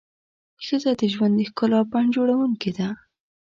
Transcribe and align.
ښځه 0.65 0.91
د 0.99 1.01
ژوند 1.13 1.33
د 1.37 1.41
ښکلا 1.49 1.79
بڼ 1.91 2.03
جوړونکې 2.15 2.71
ده. 2.77 2.87